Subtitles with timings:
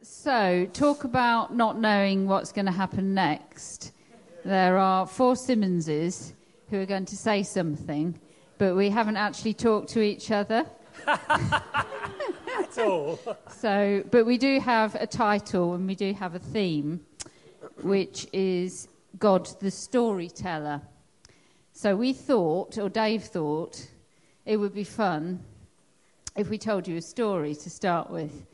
[0.00, 3.90] So, talk about not knowing what's going to happen next.
[4.44, 6.34] There are four Simmonses
[6.70, 8.16] who are going to say something,
[8.58, 10.64] but we haven't actually talked to each other.
[11.04, 13.18] At all.
[13.50, 17.00] So, but we do have a title and we do have a theme,
[17.82, 18.86] which is
[19.18, 20.80] God the Storyteller.
[21.72, 23.84] So we thought, or Dave thought,
[24.46, 25.40] it would be fun
[26.36, 28.46] if we told you a story to start with.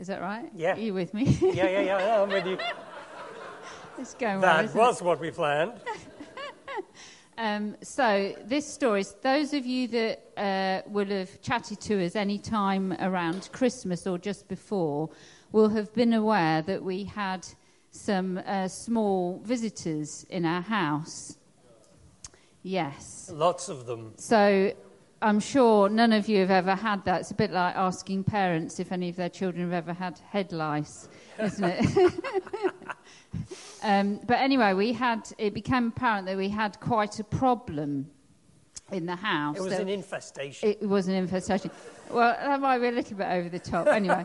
[0.00, 0.50] Is that right?
[0.56, 0.76] Yeah.
[0.76, 1.24] Are you with me?
[1.42, 2.58] Yeah, yeah, yeah, yeah, I'm with you.
[3.98, 4.66] it's going well.
[4.66, 5.72] That was what we planned.
[7.38, 12.38] Um, so this story, those of you that uh, will have chatted to us any
[12.38, 15.08] time around Christmas or just before
[15.50, 17.46] will have been aware that we had
[17.92, 21.38] some uh, small visitors in our house.
[22.62, 23.30] Yes.
[23.32, 24.12] Lots of them.
[24.16, 24.74] So
[25.22, 27.20] I'm sure none of you have ever had that.
[27.20, 30.50] It's a bit like asking parents if any of their children have ever had head
[30.52, 32.12] lice, isn't it?
[33.82, 35.30] um, but anyway, we had.
[35.36, 38.10] It became apparent that we had quite a problem
[38.92, 39.58] in the house.
[39.58, 40.68] It was There- an infestation.
[40.70, 41.70] it was an infestation.
[42.10, 43.86] Well, that might be a little bit over the top.
[43.88, 44.24] Anyway,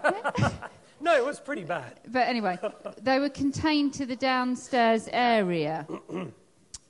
[1.02, 2.00] no, it was pretty bad.
[2.08, 2.58] but anyway,
[3.02, 5.86] they were contained to the downstairs area.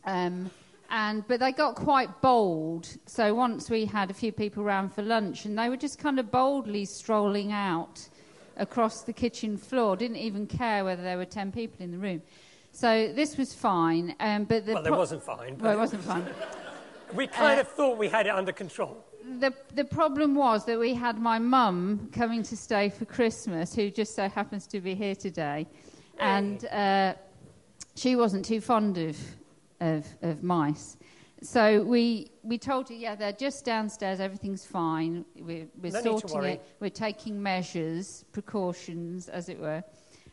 [0.07, 0.51] Um,
[0.89, 2.87] and but they got quite bold.
[3.05, 6.19] So once we had a few people round for lunch, and they were just kind
[6.19, 8.07] of boldly strolling out
[8.57, 9.95] across the kitchen floor.
[9.95, 12.21] Didn't even care whether there were ten people in the room.
[12.71, 14.15] So this was fine.
[14.19, 15.57] Um, but the Well, it pro- wasn't fine.
[15.57, 16.25] Well, it wasn't fine.
[17.13, 18.97] we kind of thought we had it under control.
[19.39, 23.89] the the problem was that we had my mum coming to stay for Christmas, who
[23.89, 25.65] just so happens to be here today,
[26.19, 27.13] and uh,
[27.95, 29.17] she wasn't too fond of,
[29.79, 30.97] of of mice.
[31.41, 34.19] So we we told her, yeah, they're just downstairs.
[34.19, 36.65] Everything's fine, We're, we're No sorting it.
[36.79, 39.83] We're taking measures, precautions, as it were.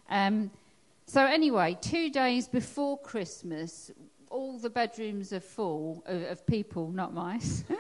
[0.09, 0.51] Um,
[1.07, 3.91] so anyway, two days before Christmas,
[4.31, 7.65] all the bedrooms are full of, of people, not mice.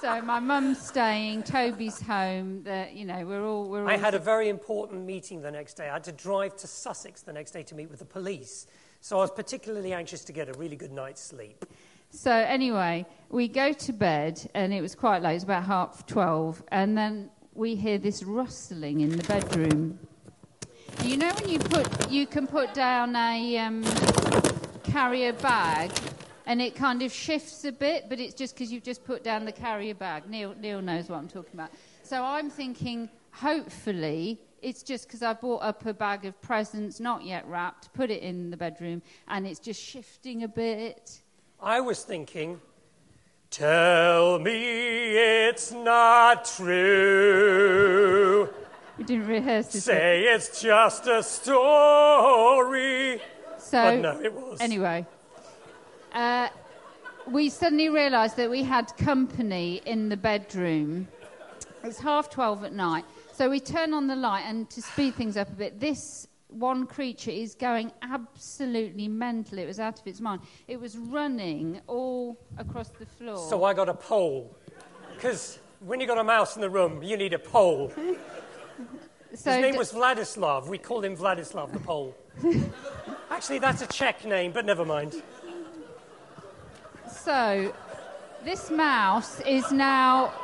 [0.00, 2.62] so my mum's staying, Toby's home.
[2.64, 3.88] That you know, we're all we're all.
[3.88, 5.88] I had a very important meeting the next day.
[5.88, 8.66] I had to drive to Sussex the next day to meet with the police.
[9.04, 11.66] So I was particularly anxious to get a really good night's sleep.
[12.10, 15.32] So anyway, we go to bed, and it was quite late.
[15.32, 19.98] It was about half twelve, and then we hear this rustling in the bedroom.
[21.02, 23.82] You know when you put you can put down a um,
[24.84, 25.90] carrier bag,
[26.46, 29.44] and it kind of shifts a bit, but it's just because you've just put down
[29.44, 30.30] the carrier bag.
[30.30, 31.70] Neil Neil knows what I'm talking about.
[32.04, 34.38] So I'm thinking, hopefully.
[34.62, 38.22] It's just because I bought up a bag of presents, not yet wrapped, put it
[38.22, 41.20] in the bedroom, and it's just shifting a bit.
[41.60, 42.60] I was thinking,
[43.50, 47.68] tell me it's not true.
[48.98, 49.86] We didn't rehearse this.
[49.86, 49.94] bit.
[49.94, 53.20] Say it's just a story.
[53.58, 54.60] So But no, it was.
[54.60, 55.04] anyway,
[56.12, 56.48] uh,
[57.26, 61.08] we suddenly realised that we had company in the bedroom.
[61.82, 65.36] It's half twelve at night, so we turn on the light, and to speed things
[65.36, 69.58] up a bit, this one creature is going absolutely mental.
[69.58, 70.42] It was out of its mind.
[70.68, 73.48] It was running all across the floor.
[73.48, 74.54] So I got a pole.
[75.14, 77.92] Because when you got a mouse in the room, you need a pole.
[79.34, 80.66] So His name d- was Vladislav.
[80.66, 82.14] We called him Vladislav the pole.
[83.30, 85.22] Actually, that's a Czech name, but never mind.
[87.10, 87.74] So,
[88.44, 90.34] this mouse is now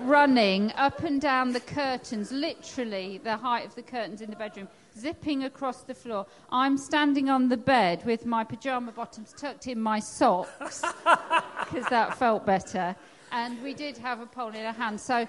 [0.00, 4.68] running up and down the curtains, literally the height of the curtains in the bedroom,
[4.98, 6.26] zipping across the floor.
[6.50, 10.82] I'm standing on the bed with my pajama bottoms tucked in my socks
[11.60, 12.94] because that felt better.
[13.32, 15.00] And we did have a pole in our hand.
[15.00, 15.26] So,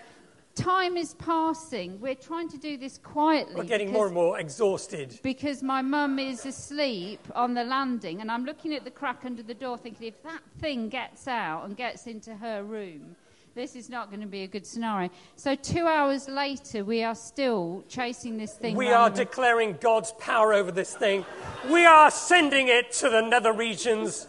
[0.55, 1.99] time is passing.
[1.99, 3.55] We're trying to do this quietly.
[3.55, 5.19] We're getting because- more and more exhausted.
[5.23, 9.43] because my mum is asleep on the landing and I'm looking at the crack under
[9.43, 13.15] the door thinking if that thing gets out and gets into her room,
[13.57, 15.09] this is not going to be a good scenario.
[15.35, 18.75] So two hours later, we are still chasing this thing.
[18.75, 21.25] We are declaring God's power over this thing.
[21.69, 24.27] We are sending it to the nether regions.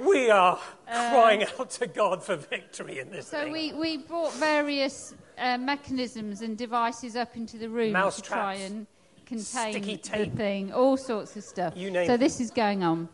[0.00, 3.52] We are crying out to God for victory in this Uh, so thing.
[3.52, 8.54] we, we brought various uh, mechanisms and devices up into the room Mouse to try
[8.54, 8.86] and
[9.26, 11.74] contain the thing, all sorts of stuff.
[11.76, 12.18] You name so it.
[12.18, 13.08] this is going on.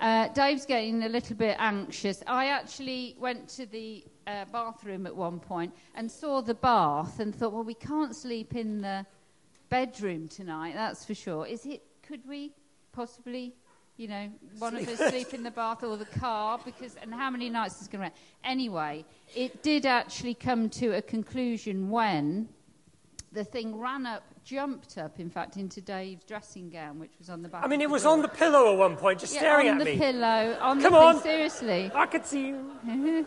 [0.00, 2.22] Uh, Dave's getting a little bit anxious.
[2.26, 7.34] I actually went to the uh, bathroom at one point and saw the bath and
[7.34, 9.04] thought, well, we can't sleep in the
[9.68, 11.46] bedroom tonight, that's for sure.
[11.46, 11.82] Is it?
[12.02, 12.52] Could we
[12.92, 13.54] possibly,
[13.96, 16.58] you know, one of us sleep in the bath or the car?
[16.64, 18.16] Because and how many nights is going to?
[18.44, 19.04] Anyway,
[19.34, 22.48] it did actually come to a conclusion when
[23.32, 27.42] the thing ran up, jumped up, in fact, into Dave's dressing gown, which was on
[27.42, 27.64] the back.
[27.64, 28.12] I mean, it was door.
[28.12, 30.58] on the pillow at one point, just yeah, staring on at the pillow.
[30.60, 31.14] On Come the on.
[31.14, 31.90] Thing, seriously.
[31.94, 33.26] I could see you.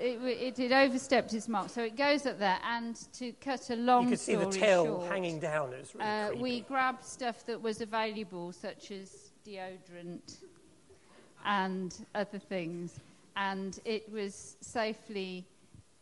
[0.00, 2.58] It, w- it overstepped its mark, so it goes up there.
[2.64, 5.72] And to cut a long You could see the tail short, hanging down.
[5.72, 6.42] It was really uh, creepy.
[6.42, 10.36] we grabbed stuff that was available, such as deodorant
[11.44, 13.00] and other things,
[13.36, 15.44] and it was safely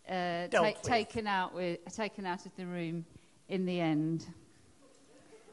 [0.08, 3.04] uh, ta- taken out with taken out of the room
[3.48, 4.26] in the end.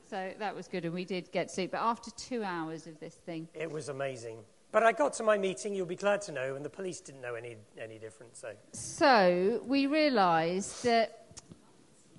[0.10, 1.66] So that was good, and we did get see.
[1.68, 4.38] But after two hours of this thing, It was amazing.
[4.74, 7.22] But I got to my meeting, you'll be glad to know, and the police didn't
[7.22, 8.36] know any, any different.
[8.36, 11.40] So So we realised that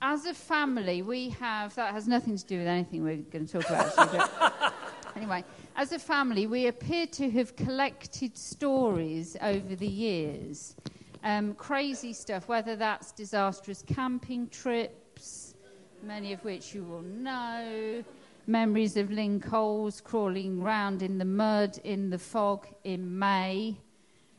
[0.00, 3.60] as a family, we have that has nothing to do with anything we're going to
[3.60, 3.98] talk about.
[3.98, 4.70] Actually,
[5.16, 10.76] anyway, as a family, we appear to have collected stories over the years,
[11.24, 15.56] um, crazy stuff, whether that's disastrous camping trips,
[16.04, 18.04] many of which you will know.
[18.46, 23.78] Memories of Lynn Coles crawling round in the mud in the fog in May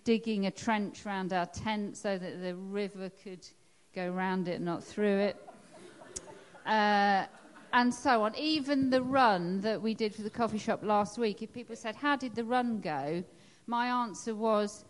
[0.04, 3.48] digging a trench round our tent so that the river could
[3.96, 5.50] go round it, not through it.
[6.68, 7.25] Uh,
[7.74, 8.36] and so on.
[8.36, 11.96] Even the run that we did for the coffee shop last week, if people said,
[11.96, 13.24] How did the run go?
[13.66, 14.86] My answer was,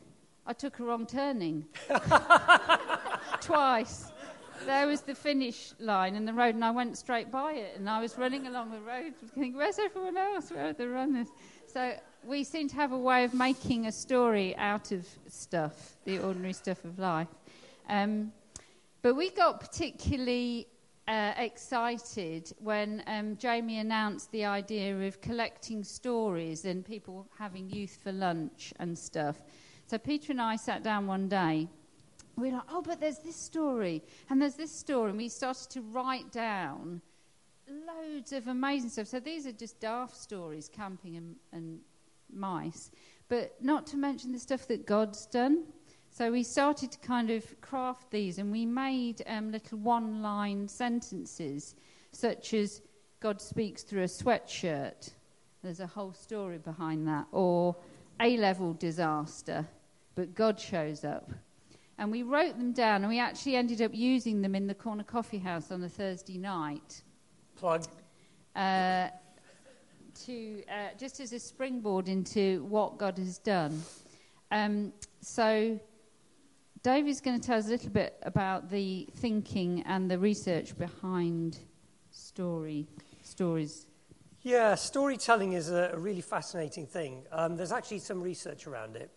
[0.45, 1.65] I took a wrong turning.
[3.41, 4.11] Twice.
[4.65, 7.77] There was the finish line and the road, and I went straight by it.
[7.77, 10.51] And I was running along the road, thinking, Where's everyone else?
[10.51, 11.27] Where are the runners?
[11.71, 11.93] So
[12.25, 16.53] we seem to have a way of making a story out of stuff, the ordinary
[16.53, 17.27] stuff of life.
[17.89, 18.31] Um,
[19.01, 20.67] but we got particularly
[21.07, 27.99] uh, excited when um, Jamie announced the idea of collecting stories and people having youth
[28.01, 29.37] for lunch and stuff.
[29.87, 31.67] So Peter and I sat down one day.
[32.37, 35.69] We were like, oh, but there's this story and there's this story, and we started
[35.71, 37.01] to write down
[37.67, 39.07] loads of amazing stuff.
[39.07, 41.79] So these are just daft stories, camping and, and
[42.33, 42.91] mice,
[43.29, 45.63] but not to mention the stuff that God's done.
[46.11, 51.75] So we started to kind of craft these, and we made um, little one-line sentences,
[52.11, 52.81] such as
[53.19, 55.11] "God speaks through a sweatshirt."
[55.63, 57.75] There's a whole story behind that, or
[58.21, 59.65] A-level disaster,
[60.15, 61.31] but God shows up.
[61.97, 65.03] And we wrote them down, and we actually ended up using them in the corner
[65.03, 67.03] coffee house on a Thursday night
[67.55, 67.85] plug.
[68.55, 69.07] uh,
[70.25, 73.81] to uh, just as a springboard into what God has done.
[74.51, 75.79] Um, so,
[76.83, 80.77] Dave is going to tell us a little bit about the thinking and the research
[80.77, 81.59] behind
[82.11, 82.87] story
[83.23, 83.87] stories.
[84.41, 87.23] Yeah, storytelling is a, a really fascinating thing.
[87.31, 89.09] Um, there's actually some research around it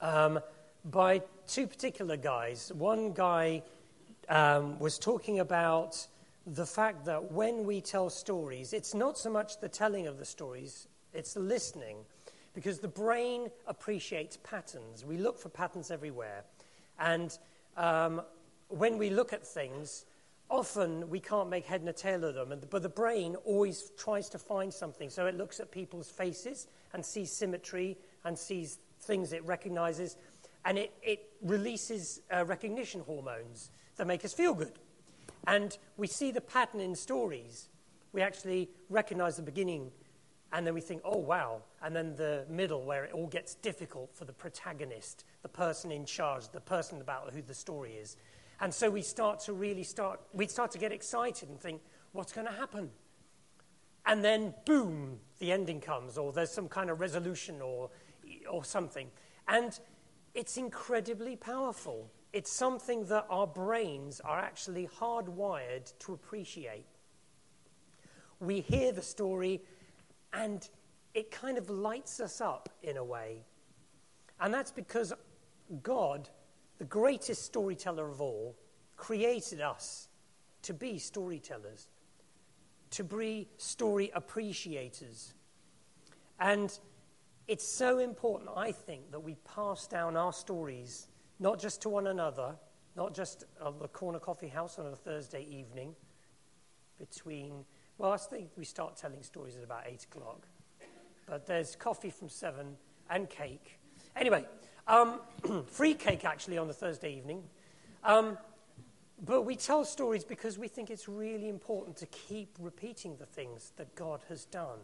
[0.00, 0.40] um,
[0.84, 2.72] by two particular guys.
[2.74, 3.62] One guy
[4.28, 6.06] um, was talking about
[6.46, 10.24] the fact that when we tell stories, it's not so much the telling of the
[10.24, 11.96] stories, it's the listening.
[12.54, 15.04] Because the brain appreciates patterns.
[15.04, 16.44] We look for patterns everywhere.
[17.00, 17.36] And
[17.76, 18.22] um,
[18.68, 20.04] when we look at things,
[20.48, 24.38] often we can't make head nor tail of them, but the brain always tries to
[24.38, 25.10] find something.
[25.10, 30.16] So it looks at people's faces and sees symmetry and sees things it recognizes,
[30.64, 34.72] and it, it releases uh, recognition hormones that make us feel good.
[35.46, 37.68] And we see the pattern in stories.
[38.12, 39.90] We actually recognize the beginning,
[40.52, 41.62] and then we think, oh, wow.
[41.82, 46.06] And then the middle, where it all gets difficult for the protagonist, the person in
[46.06, 48.16] charge, the person about who the story is.
[48.60, 52.32] And so we start to really start, we start to get excited and think, what's
[52.32, 52.90] going to happen?
[54.06, 57.90] And then, boom, the ending comes, or there's some kind of resolution or,
[58.48, 59.08] or something.
[59.48, 59.78] And
[60.34, 62.10] it's incredibly powerful.
[62.32, 66.86] It's something that our brains are actually hardwired to appreciate.
[68.40, 69.62] We hear the story,
[70.32, 70.68] and
[71.14, 73.44] it kind of lights us up in a way.
[74.40, 75.12] And that's because
[75.82, 76.28] God,
[76.78, 78.56] the greatest storyteller of all,
[78.96, 80.08] created us
[80.62, 81.86] to be storytellers,
[82.90, 85.34] to be story appreciators.
[86.40, 86.76] And
[87.46, 91.08] it's so important, I think, that we pass down our stories,
[91.38, 92.54] not just to one another,
[92.96, 95.94] not just at the corner coffee house on a Thursday evening,
[96.98, 97.64] between,
[97.98, 100.46] well, I think we start telling stories at about 8 o'clock.
[101.26, 102.76] But there's coffee from 7
[103.10, 103.78] and cake.
[104.16, 104.46] Anyway,
[104.86, 105.20] um,
[105.66, 107.42] free cake actually on the Thursday evening.
[108.04, 108.38] Um,
[109.24, 113.72] but we tell stories because we think it's really important to keep repeating the things
[113.76, 114.78] that God has done.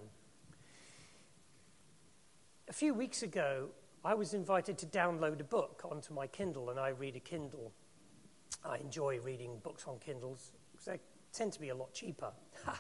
[2.71, 3.71] A few weeks ago,
[4.05, 7.73] I was invited to download a book onto my Kindle, and I read a Kindle.
[8.65, 11.00] I enjoy reading books on Kindles because they
[11.33, 12.31] tend to be a lot cheaper.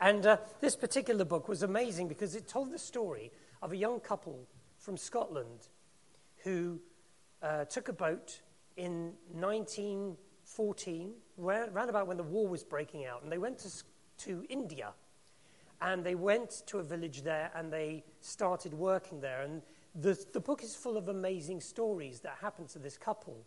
[0.00, 4.00] and uh, this particular book was amazing because it told the story of a young
[4.00, 5.68] couple from Scotland
[6.38, 6.80] who
[7.42, 8.40] uh, took a boat
[8.78, 13.70] in 1914, around about when the war was breaking out, and they went to,
[14.24, 14.94] to India.
[15.82, 19.42] And they went to a village there and they started working there.
[19.42, 19.62] And
[19.94, 23.44] the, the book is full of amazing stories that happened to this couple.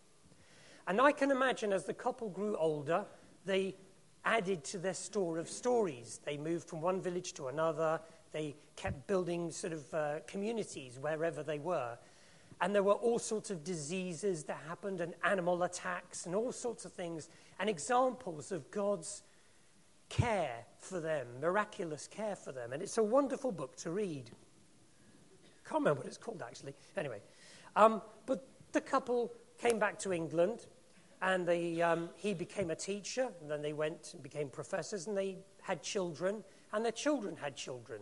[0.88, 3.06] And I can imagine as the couple grew older,
[3.46, 3.76] they
[4.26, 6.20] added to their store of stories.
[6.26, 8.00] They moved from one village to another.
[8.32, 11.98] They kept building sort of uh, communities wherever they were.
[12.62, 16.86] And there were all sorts of diseases that happened, and animal attacks, and all sorts
[16.86, 19.24] of things, and examples of God's
[20.10, 22.74] care for them, miraculous care for them.
[22.74, 24.32] And it's a wonderful book to read.
[25.66, 26.76] Can't remember what it's called, actually.
[26.98, 27.22] Anyway,
[27.76, 30.68] um, but the couple came back to England
[31.22, 35.18] and they, um, he became a teacher, and then they went and became professors, and
[35.18, 38.02] they had children, and their children had children.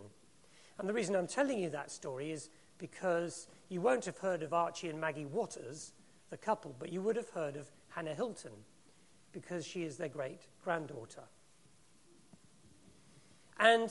[0.78, 4.52] And the reason I'm telling you that story is because you won't have heard of
[4.52, 5.92] Archie and Maggie Waters,
[6.30, 8.50] the couple, but you would have heard of Hannah Hilton,
[9.30, 11.22] because she is their great granddaughter.
[13.62, 13.90] And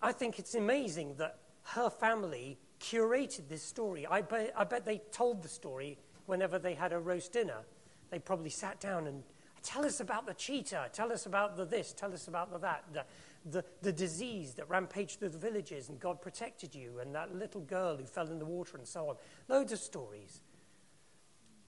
[0.00, 4.06] I think it's amazing that her family curated this story.
[4.06, 7.64] I bet, I bet they told the story whenever they had a roast dinner
[8.10, 9.22] they probably sat down and
[9.62, 12.84] tell us about the cheetah, tell us about the this, tell us about the that,
[12.92, 13.04] the,
[13.50, 17.62] the, the disease that rampaged through the villages and God protected you, and that little
[17.62, 19.16] girl who fell in the water and so on.
[19.48, 20.40] Loads of stories.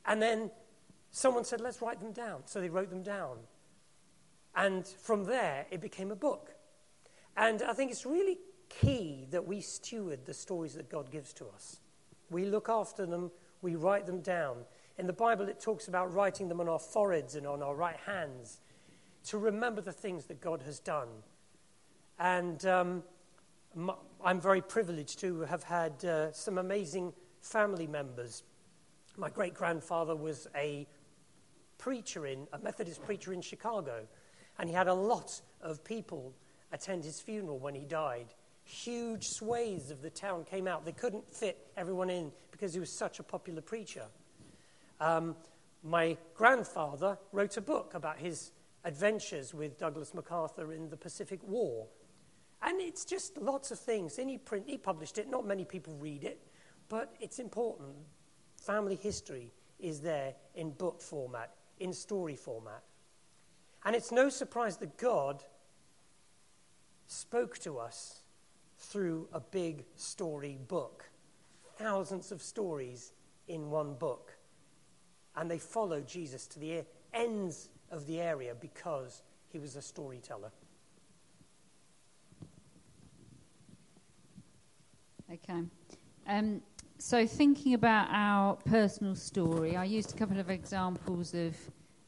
[0.07, 0.51] And then
[1.11, 2.43] someone said, let's write them down.
[2.47, 3.39] So they wrote them down.
[4.55, 6.55] And from there, it became a book.
[7.39, 8.37] And I think it's really
[8.69, 11.79] key that we steward the stories that God gives to us.
[12.31, 13.31] We look after them,
[13.63, 14.57] we write them down.
[14.99, 17.97] In the Bible, it talks about writing them on our foreheads and on our right
[18.05, 18.59] hands
[19.27, 21.07] to remember the things that God has done.
[22.19, 23.05] And um,
[24.25, 28.43] I'm very privileged to have had uh, some amazing family members.
[29.17, 30.89] My great grandfather was a
[31.79, 34.09] preacher in, a Methodist preacher in Chicago,
[34.59, 36.35] and he had a lot of people
[36.73, 38.27] attend his funeral when he died.
[38.65, 40.85] Huge swathes of the town came out.
[40.85, 44.05] They couldn't fit everyone in because he was such a popular preacher.
[45.01, 45.37] Um,
[45.83, 48.53] my grandfather wrote a book about his
[48.85, 51.87] adventures with Douglas MacArthur in the Pacific War.
[52.63, 54.19] And it's just lots of things.
[54.19, 55.31] And he, print, he published it.
[55.31, 56.41] Not many people read it,
[56.89, 57.95] but it's important.
[58.61, 62.83] Family history is there in book format, in story format.
[63.85, 65.45] And it's no surprise that God
[67.09, 68.21] spoke to us
[68.79, 71.11] through a big story book.
[71.77, 73.13] Thousands of stories
[73.49, 74.39] in one book
[75.39, 76.85] and they followed Jesus to the
[77.15, 80.51] ends of the area because he was a storyteller.
[85.33, 85.63] Okay.
[86.27, 86.61] Um,
[86.99, 91.55] so, thinking about our personal story, I used a couple of examples of,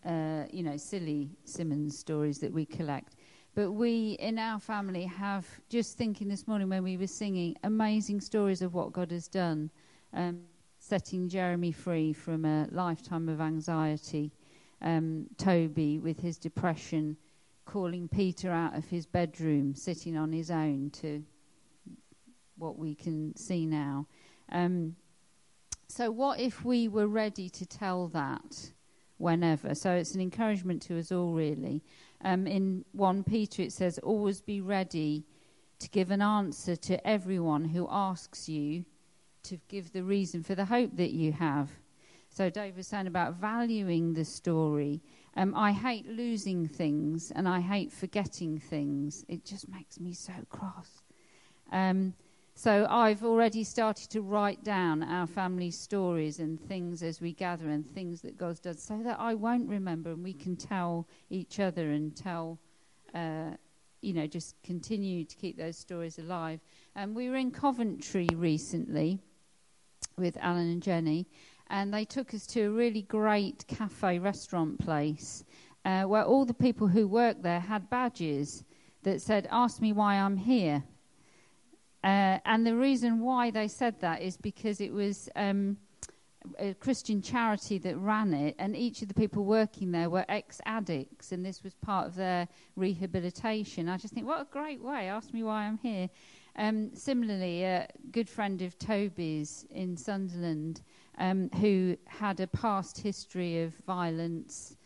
[0.04, 3.14] uh, you know, silly Simmons stories that we collect.
[3.54, 8.21] But we, in our family, have just thinking this morning when we were singing, amazing
[8.21, 9.71] stories of what God has done.
[10.12, 10.40] Um,
[10.80, 14.33] setting Jeremy free from a lifetime of anxiety.
[14.83, 17.16] Um, Toby, with his depression,
[17.66, 21.23] calling Peter out of his bedroom, sitting on his own to
[22.57, 24.07] what we can see now.
[24.50, 24.97] Um,
[25.87, 28.73] so, what if we were ready to tell that
[29.19, 29.75] whenever?
[29.75, 31.83] So, it's an encouragement to us all, really.
[32.23, 35.25] Um, in 1 Peter, it says, Always be ready
[35.79, 38.85] to give an answer to everyone who asks you
[39.45, 41.71] to give the reason for the hope that you have.
[42.29, 45.00] So Dave was saying about valuing the story.
[45.37, 49.25] Um, I hate losing things and I hate forgetting things.
[49.29, 51.03] It just makes me so cross.
[51.73, 52.15] Um,
[52.62, 57.71] so I've already started to write down our family stories and things as we gather
[57.71, 61.59] and things that God does, so that I won't remember and we can tell each
[61.59, 62.59] other and tell.
[63.14, 63.52] Uh,
[64.02, 66.61] you know, just continue to keep those stories alive.
[66.97, 69.19] And we were in Coventry recently,
[70.19, 71.29] with Alan and Jenny,
[71.69, 75.45] and they took us to a really great cafe restaurant place
[75.87, 78.64] uh, where all the people who worked there had badges
[79.02, 80.85] that said, Ask me why I'm here.
[82.02, 85.76] Uh, and the reason why they said that is because it was um,
[86.59, 90.61] a Christian charity that ran it, and each of the people working there were ex
[90.64, 93.88] addicts, and this was part of their rehabilitation.
[93.88, 95.09] I just think, what a great way!
[95.09, 96.09] Ask me why I'm here.
[96.57, 100.83] Um, similarly, a good friend of Toby's in Sunderland,
[101.19, 104.76] um, who had a past history of violence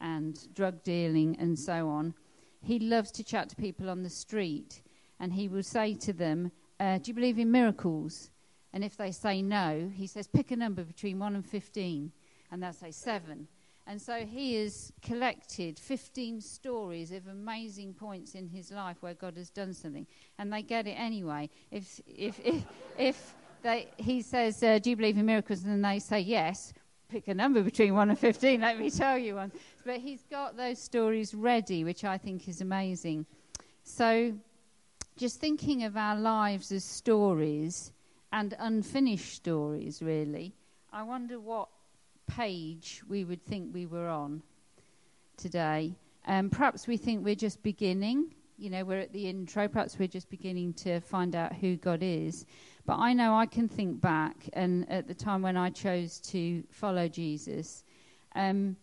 [0.00, 2.14] and drug dealing and so on,
[2.60, 4.82] he loves to chat to people on the street,
[5.20, 6.50] and he will say to them,
[6.80, 8.30] uh, "Do you believe in miracles?"
[8.72, 12.12] And if they say no, he says, "Pick a number between one and 15.
[12.50, 13.48] and they'll say seven.
[13.86, 19.36] And so he has collected 15 stories of amazing points in his life where God
[19.36, 20.06] has done something.
[20.38, 21.50] And they get it anyway.
[21.70, 22.64] If, if, if,
[22.96, 25.64] if they, he says, uh, Do you believe in miracles?
[25.64, 26.72] And they say yes,
[27.08, 29.52] pick a number between 1 and 15, let me tell you one.
[29.84, 33.26] But he's got those stories ready, which I think is amazing.
[33.82, 34.32] So
[35.16, 37.92] just thinking of our lives as stories
[38.32, 40.54] and unfinished stories, really,
[40.92, 41.68] I wonder what
[42.26, 44.42] page we would think we were on
[45.36, 45.94] today.
[46.26, 48.34] Um, perhaps we think we're just beginning.
[48.56, 49.68] You know, we're at the intro.
[49.68, 52.46] Perhaps we're just beginning to find out who God is.
[52.86, 56.62] But I know I can think back, and at the time when I chose to
[56.70, 57.84] follow Jesus,
[58.34, 58.76] um,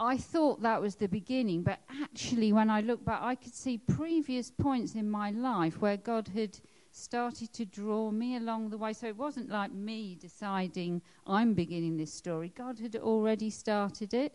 [0.00, 1.62] I thought that was the beginning.
[1.62, 5.96] But actually, when I look back, I could see previous points in my life where
[5.96, 6.58] God had
[6.90, 8.92] started to draw me along the way.
[8.92, 12.52] So it wasn't like me deciding I'm beginning this story.
[12.56, 14.34] God had already started it.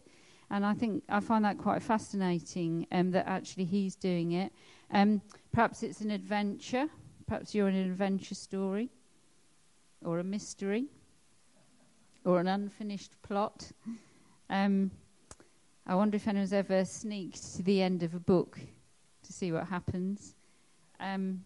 [0.52, 4.52] And I think I find that quite fascinating um, that actually He's doing it.
[4.92, 6.88] Um, perhaps it's an adventure.
[7.28, 8.90] Perhaps you're in an adventure story,
[10.04, 10.86] or a mystery,
[12.26, 13.72] or an unfinished plot.
[14.50, 14.90] Um,
[15.86, 18.60] I wonder if anyone's ever sneaked to the end of a book
[19.24, 20.36] to see what happens.
[21.00, 21.44] Um,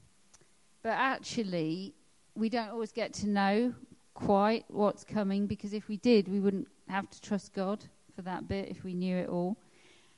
[0.81, 1.93] but actually,
[2.35, 3.73] we don't always get to know
[4.13, 7.83] quite what's coming because if we did, we wouldn't have to trust God
[8.15, 9.57] for that bit if we knew it all.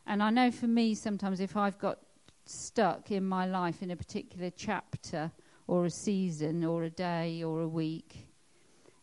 [0.08, 2.00] And I know for me, sometimes if I've got
[2.46, 5.32] stuck in my life in a particular chapter
[5.68, 8.28] or a season or a day or a week,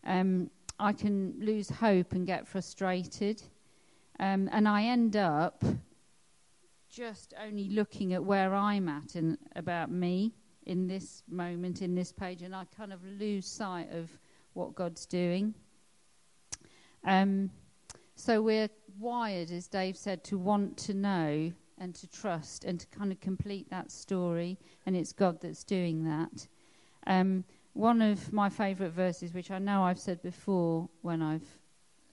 [0.04, 3.42] um, I can lose hope and get frustrated.
[4.20, 5.64] Um, and I end up
[6.88, 10.34] just only looking at where I'm at and about me
[10.66, 14.10] in this moment, in this page, and I kind of lose sight of
[14.52, 15.54] what God's doing.
[17.04, 17.50] Um,
[18.14, 22.86] so we're wired, as Dave said, to want to know and to trust and to
[22.88, 26.46] kind of complete that story, and it's God that's doing that.
[27.06, 31.58] Um, one of my favourite verses, which I know I've said before when I've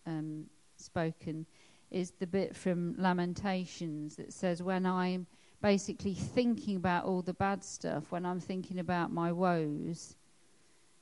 [0.07, 0.45] um,
[0.77, 1.45] spoken,
[1.91, 5.27] is the bit from Lamentations that says, When I'm
[5.61, 10.15] basically thinking about all the bad stuff, when I'm thinking about my woes,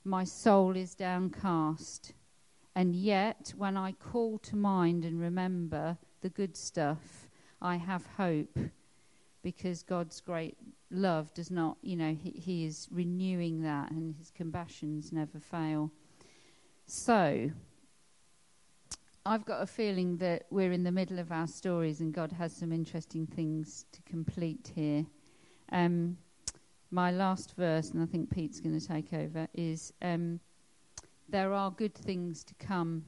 [0.03, 2.13] my soul is downcast.
[2.75, 7.27] And yet, when I call to mind and remember the good stuff,
[7.61, 8.57] I have hope
[9.41, 10.57] because God's great
[10.91, 15.91] love does not, you know, he, he is renewing that and his compassions never fail.
[16.85, 17.51] So,
[19.27, 22.55] I've got a feeling that we're in the middle of our stories and God has
[22.55, 25.05] some interesting things to complete here.
[25.73, 26.15] Um,
[26.91, 30.39] my last verse, and I think Pete's going to take over, is um,
[31.27, 33.03] There are good things to come.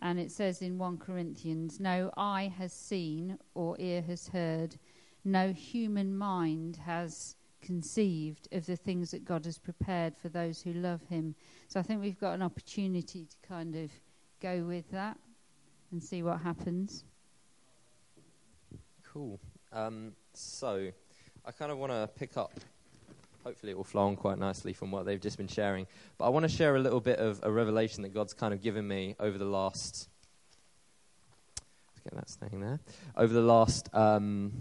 [0.00, 4.76] And it says in 1 Corinthians, No eye has seen or ear has heard,
[5.22, 10.72] no human mind has conceived of the things that God has prepared for those who
[10.72, 11.34] love Him.
[11.68, 13.90] So I think we've got an opportunity to kind of
[14.44, 15.16] go with that
[15.90, 17.04] and see what happens.
[19.10, 19.40] Cool.
[19.72, 20.90] Um, so,
[21.46, 22.52] I kind of want to pick up.
[23.42, 25.86] Hopefully, it will flow on quite nicely from what they've just been sharing.
[26.18, 28.60] But I want to share a little bit of a revelation that God's kind of
[28.60, 30.10] given me over the last.
[31.88, 32.80] Let's get that staying there.
[33.16, 34.52] Over the last um,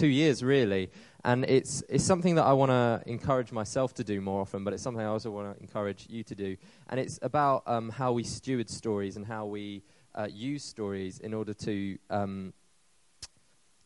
[0.00, 0.90] two years, really.
[1.24, 4.72] And it's, it's something that I want to encourage myself to do more often, but
[4.72, 6.56] it's something I also want to encourage you to do.
[6.88, 9.82] And it's about um, how we steward stories and how we
[10.14, 12.54] uh, use stories in order to um,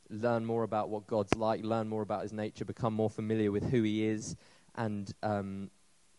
[0.08, 3.70] learn more about what God's like, learn more about his nature, become more familiar with
[3.70, 4.36] who he is,
[4.76, 5.70] and um,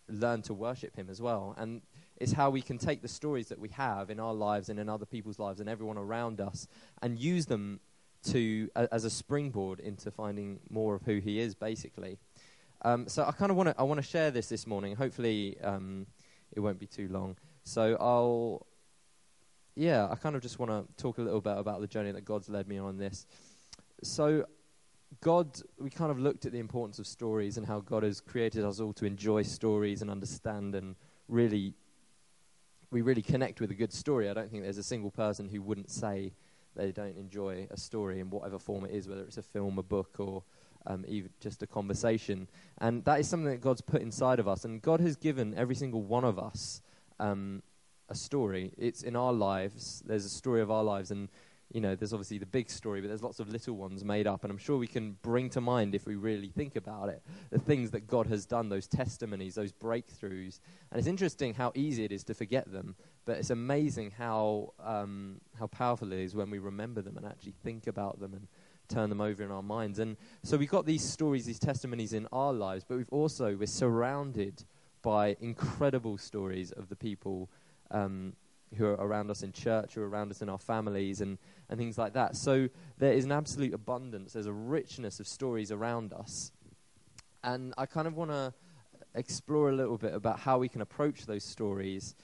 [0.10, 1.56] learn to worship him as well.
[1.58, 1.82] And
[2.18, 4.90] it's how we can take the stories that we have in our lives and in
[4.90, 6.68] other people's lives and everyone around us
[7.02, 7.80] and use them
[8.26, 12.18] to uh, as a springboard into finding more of who he is, basically.
[12.84, 14.96] Um, so I kind of want to I want to share this this morning.
[14.96, 16.06] Hopefully, um,
[16.54, 17.36] it won't be too long.
[17.64, 18.68] So I'll,
[19.76, 22.24] yeah, I kind of just want to talk a little bit about the journey that
[22.24, 23.26] God's led me on this.
[24.04, 24.46] So,
[25.22, 28.64] God, we kind of looked at the importance of stories and how God has created
[28.64, 30.96] us all to enjoy stories and understand and
[31.28, 31.74] really,
[32.92, 34.30] we really connect with a good story.
[34.30, 36.34] I don't think there's a single person who wouldn't say
[36.76, 39.84] they don't enjoy a story in whatever form it is, whether it's a film, a
[39.84, 40.44] book, or
[40.88, 42.48] um, even just a conversation.
[42.80, 44.66] And that is something that God's put inside of us.
[44.66, 46.82] And God has given every single one of us
[47.20, 47.64] um,
[48.10, 48.74] a story.
[48.78, 50.04] It's in our lives.
[50.06, 51.12] There's a story of our lives.
[51.12, 51.30] And,
[51.74, 54.44] you know, there's obviously the big story, but there's lots of little ones made up.
[54.44, 57.60] And I'm sure we can bring to mind, if we really think about it, the
[57.60, 60.60] things that God has done, those testimonies, those breakthroughs.
[60.92, 62.96] And it's interesting how easy it is to forget them.
[63.26, 67.56] But it's amazing how, um, how powerful it is when we remember them and actually
[67.64, 68.48] think about them and
[68.88, 70.00] turn them over in our minds.
[70.00, 73.66] And so we've got these stories, these testimonies in our lives, but we've also, we're
[73.66, 74.64] surrounded
[75.02, 77.50] by incredible stories of the people
[77.92, 78.34] um,
[78.78, 81.38] who are around us in church, who are around us in our families, and,
[81.70, 82.36] and things like that.
[82.36, 86.52] So there is an absolute abundance, there's a richness of stories around us.
[87.44, 88.54] And I kind of want to
[89.14, 92.16] explore a little bit about how we can approach those stories.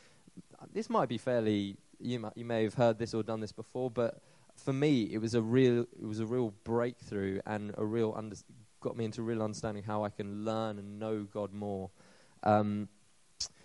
[0.74, 3.90] This might be fairly, you, might, you may have heard this or done this before,
[3.90, 4.22] but
[4.56, 8.36] for me, it was a real it was a real breakthrough and a real under,
[8.80, 11.90] got me into real understanding how I can learn and know God more.
[12.44, 12.90] Um,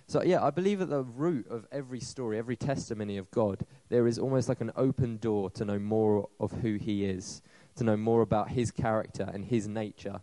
[0.06, 4.06] so yeah, I believe at the root of every story, every testimony of God, there
[4.06, 7.42] is almost like an open door to know more of who He is,
[7.76, 10.20] to know more about His character and His nature.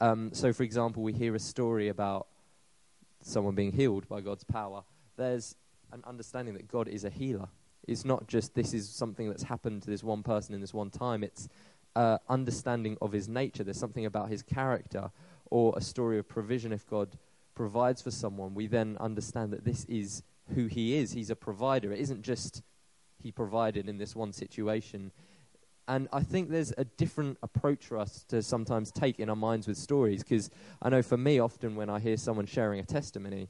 [0.00, 2.28] Um, so, for example, we hear a story about
[3.22, 4.84] someone being healed by God's power.
[5.16, 5.54] There's
[5.92, 7.48] an understanding that God is a healer.
[7.86, 10.90] It's not just this is something that's happened to this one person in this one
[10.90, 11.22] time.
[11.22, 11.48] It's
[11.94, 13.64] uh, understanding of his nature.
[13.64, 15.10] There's something about his character
[15.50, 16.72] or a story of provision.
[16.72, 17.16] If God
[17.56, 20.22] provides for someone, we then understand that this is
[20.54, 21.10] who he is.
[21.12, 21.90] He's a provider.
[21.92, 22.62] It isn't just
[23.20, 25.10] he provided in this one situation.
[25.88, 29.66] And I think there's a different approach for us to sometimes take in our minds
[29.66, 30.22] with stories.
[30.22, 30.50] Because
[30.82, 33.48] I know for me, often when I hear someone sharing a testimony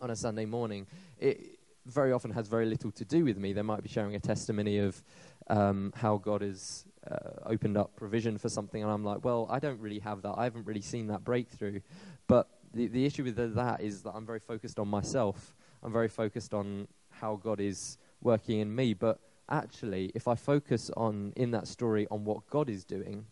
[0.00, 0.86] on a Sunday morning,
[1.18, 3.52] it, very often has very little to do with me.
[3.52, 5.02] They might be sharing a testimony of
[5.48, 9.60] um, how God has uh, opened up provision for something, and I'm like, well, I
[9.60, 10.34] don't really have that.
[10.36, 11.80] I haven't really seen that breakthrough.
[12.26, 15.54] But the, the issue with that is that I'm very focused on myself.
[15.82, 18.94] I'm very focused on how God is working in me.
[18.94, 23.26] But actually, if I focus on in that story on what God is doing,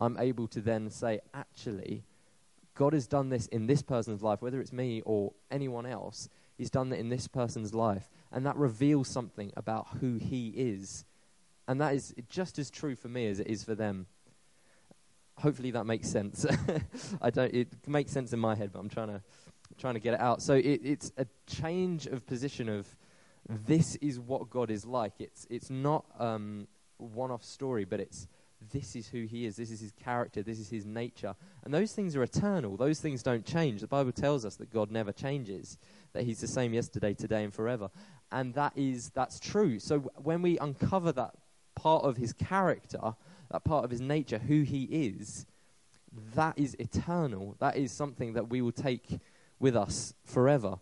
[0.00, 2.04] I'm able to then say, actually,
[2.74, 6.70] God has done this in this person's life, whether it's me or anyone else, He's
[6.70, 8.08] done that in this person's life.
[8.30, 11.04] And that reveals something about who he is.
[11.66, 14.06] And that is just as true for me as it is for them.
[15.42, 16.46] Hopefully that makes sense.
[17.20, 19.20] I don't, it makes sense in my head, but I'm trying to,
[19.76, 20.40] trying to get it out.
[20.40, 22.86] So it, it's a change of position of
[23.48, 25.14] this is what God is like.
[25.18, 28.28] It's, it's not um, one off story, but it's
[28.72, 31.34] this is who he is, this is his character, this is his nature.
[31.64, 33.80] And those things are eternal, those things don't change.
[33.80, 35.76] The Bible tells us that God never changes,
[36.12, 37.90] that he's the same yesterday, today, and forever.
[38.30, 39.80] And that is, that's true.
[39.80, 41.34] So when we uncover that
[41.74, 43.16] part of his character,
[43.52, 45.46] that part of his nature, who he is,
[46.34, 47.56] that is eternal.
[47.60, 49.20] That is something that we will take
[49.60, 50.76] with us forever.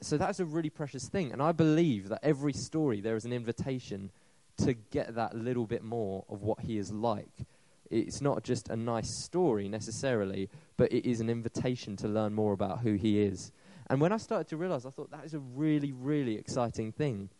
[0.00, 1.32] So that's a really precious thing.
[1.32, 4.10] And I believe that every story there is an invitation
[4.58, 7.46] to get that little bit more of what he is like.
[7.90, 12.52] It's not just a nice story necessarily, but it is an invitation to learn more
[12.52, 13.52] about who he is.
[13.88, 17.30] And when I started to realize, I thought that is a really, really exciting thing.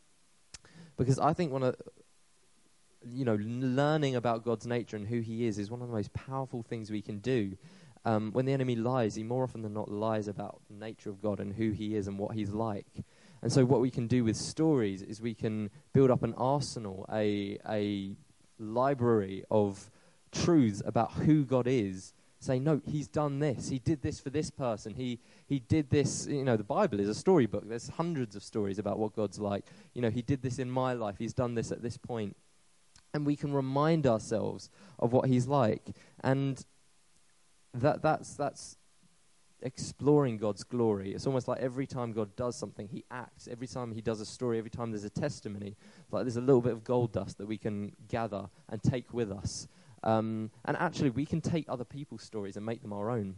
[0.97, 1.77] Because I think one of,
[3.05, 6.13] you know, learning about God's nature and who he is is one of the most
[6.13, 7.57] powerful things we can do.
[8.05, 11.21] Um, when the enemy lies, he more often than not lies about the nature of
[11.21, 13.05] God and who he is and what he's like.
[13.43, 17.05] And so, what we can do with stories is we can build up an arsenal,
[17.13, 18.17] a, a
[18.59, 19.91] library of
[20.33, 22.13] truths about who God is.
[22.39, 23.71] Say, no, he's done this.
[23.71, 24.95] He did this for this person.
[24.95, 26.27] He, he did this.
[26.27, 27.69] You know, the Bible is a storybook.
[27.69, 29.65] There's hundreds of stories about what God's like.
[29.95, 31.17] You know, he did this in my life.
[31.19, 32.37] He's done this at this point.
[33.17, 35.97] And we can remind ourselves of what he's like.
[36.23, 36.63] And
[37.73, 38.77] that, that's, that's
[39.63, 41.15] exploring God's glory.
[41.15, 43.49] It's almost like every time God does something, He acts.
[43.51, 45.77] Every time He does a story, every time there's a testimony,
[46.11, 49.33] like there's a little bit of gold dust that we can gather and take with
[49.33, 49.67] us.
[50.05, 53.37] Um, and actually, we can take other people's stories and make them our own.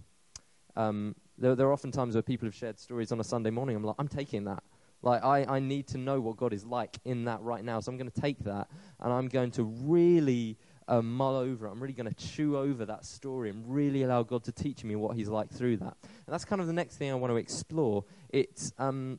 [0.76, 3.76] Um, there, there, are often times where people have shared stories on a Sunday morning.
[3.76, 4.62] I'm like, I'm taking that.
[5.02, 7.80] Like, I, I need to know what God is like in that right now.
[7.80, 8.68] So I'm going to take that
[9.00, 10.58] and I'm going to really
[10.88, 11.70] uh, mull over it.
[11.70, 14.96] I'm really going to chew over that story and really allow God to teach me
[14.96, 15.96] what He's like through that.
[16.02, 18.04] And that's kind of the next thing I want to explore.
[18.30, 19.18] It's, um,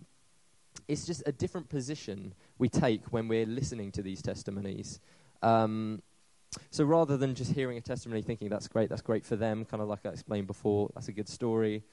[0.88, 5.00] it's just a different position we take when we're listening to these testimonies.
[5.42, 6.02] Um,
[6.72, 9.82] so rather than just hearing a testimony thinking that's great, that's great for them, kind
[9.82, 11.84] of like I explained before, that's a good story,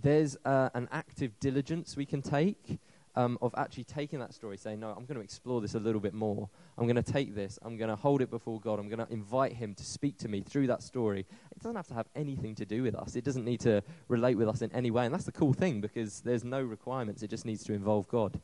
[0.00, 2.78] there's uh, an active diligence we can take.
[3.18, 6.00] Um, of actually taking that story, saying, No, I'm going to explore this a little
[6.00, 6.48] bit more.
[6.78, 9.12] I'm going to take this, I'm going to hold it before God, I'm going to
[9.12, 11.26] invite Him to speak to me through that story.
[11.50, 14.36] It doesn't have to have anything to do with us, it doesn't need to relate
[14.36, 15.04] with us in any way.
[15.04, 18.40] And that's the cool thing because there's no requirements, it just needs to involve God.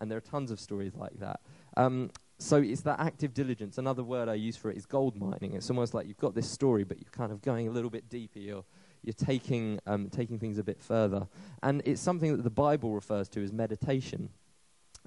[0.00, 1.40] And there are tons of stories like that.
[1.76, 3.78] Um, so it's that active diligence.
[3.78, 5.54] Another word I use for it is gold mining.
[5.54, 8.08] It's almost like you've got this story, but you're kind of going a little bit
[8.08, 8.38] deeper.
[8.40, 8.64] You're
[9.02, 11.26] you're taking, um, taking things a bit further.
[11.62, 14.30] And it's something that the Bible refers to as meditation.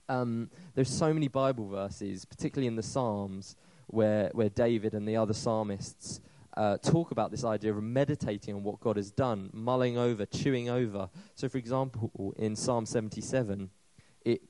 [0.09, 3.55] Um, there's so many Bible verses, particularly in the Psalms,
[3.87, 6.21] where, where David and the other psalmists
[6.57, 10.69] uh, talk about this idea of meditating on what God has done, mulling over, chewing
[10.69, 11.09] over.
[11.35, 13.69] So, for example, in Psalm 77,
[14.25, 14.41] it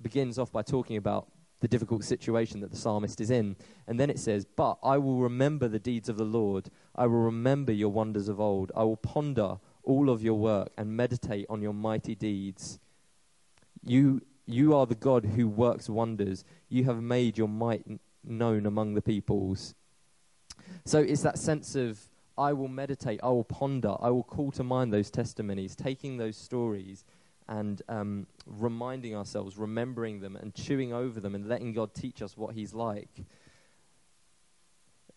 [0.00, 1.28] begins off by talking about
[1.60, 3.56] the difficult situation that the psalmist is in.
[3.86, 6.70] And then it says, But I will remember the deeds of the Lord.
[6.94, 8.72] I will remember your wonders of old.
[8.76, 12.78] I will ponder all of your work and meditate on your mighty deeds.
[13.82, 16.44] You, you are the God who works wonders.
[16.68, 17.84] You have made your might
[18.24, 19.74] known among the peoples.
[20.84, 22.00] So it's that sense of,
[22.36, 26.36] I will meditate, I will ponder, I will call to mind those testimonies, taking those
[26.36, 27.04] stories
[27.48, 32.36] and um, reminding ourselves, remembering them, and chewing over them, and letting God teach us
[32.36, 33.24] what He's like.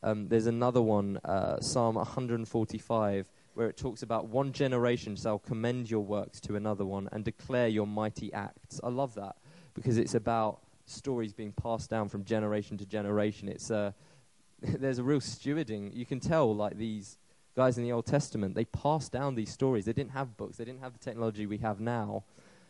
[0.01, 5.91] Um, there's another one, uh, Psalm 145, where it talks about one generation shall commend
[5.91, 8.79] your works to another one and declare your mighty acts.
[8.83, 9.35] I love that
[9.73, 13.49] because it's about stories being passed down from generation to generation.
[13.49, 13.91] It's uh,
[14.61, 15.93] there's a real stewarding.
[15.93, 17.17] You can tell, like these
[17.55, 19.85] guys in the Old Testament, they passed down these stories.
[19.85, 22.23] They didn't have books, they didn't have the technology we have now.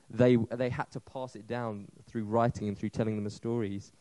[0.10, 3.92] They, they had to pass it down through writing and through telling them the stories.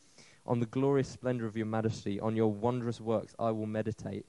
[0.47, 4.25] On the glorious splendor of your majesty, on your wondrous works, I will meditate.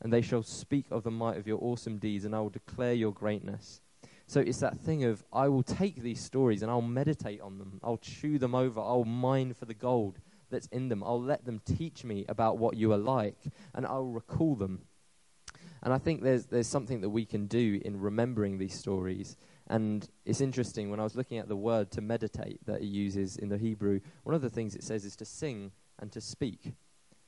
[0.00, 2.94] And they shall speak of the might of your awesome deeds, and I will declare
[2.94, 3.82] your greatness.
[4.26, 7.80] So it's that thing of, I will take these stories and I'll meditate on them.
[7.82, 8.80] I'll chew them over.
[8.80, 10.18] I'll mine for the gold
[10.50, 11.02] that's in them.
[11.02, 13.38] I'll let them teach me about what you are like,
[13.74, 14.82] and I'll recall them.
[15.84, 19.36] And I think there's, there's something that we can do in remembering these stories.
[19.68, 23.36] And it's interesting, when I was looking at the word to meditate that he uses
[23.36, 26.72] in the Hebrew, one of the things it says is to sing and to speak,